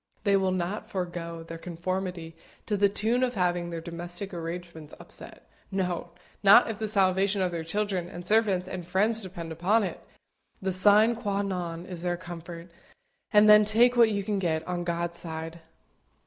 They 0.23 0.35
will 0.35 0.49
not 0.51 0.89
forego 0.89 1.43
their 1.43 1.59
conformity 1.59 2.35
to 2.65 2.75
the 2.75 2.89
tune 2.89 3.21
of 3.21 3.35
having 3.35 3.69
their 3.69 3.79
domestic 3.81 4.33
arrangements 4.33 4.95
upset 4.99 5.47
no, 5.69 6.09
not 6.41 6.67
if 6.71 6.79
the 6.79 6.87
salvation 6.87 7.39
of 7.43 7.51
their 7.51 7.63
children, 7.63 8.09
and 8.09 8.25
servants, 8.25 8.67
and 8.67 8.87
friends 8.87 9.21
depends 9.21 9.51
upon 9.53 9.83
it. 9.83 10.03
The 10.59 10.73
sine 10.73 11.15
qua 11.15 11.43
non 11.43 11.85
is 11.85 12.01
their 12.01 12.13
own 12.13 12.17
comfort, 12.17 12.71
and 13.31 13.47
then 13.47 13.63
take 13.63 13.95
what 13.95 14.09
you 14.09 14.23
can 14.23 14.39
get, 14.39 14.67
on 14.67 14.83
God's 14.83 15.19
side. 15.19 15.59